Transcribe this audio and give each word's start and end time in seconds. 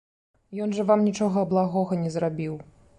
Ён 0.65 0.73
жа 0.79 0.87
вам 0.93 1.05
нічога 1.09 1.47
благога 1.55 2.03
не 2.05 2.17
зрабіў. 2.19 2.63